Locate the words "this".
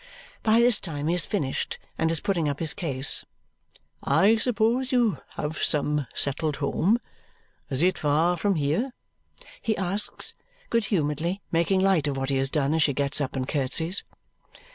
0.61-0.79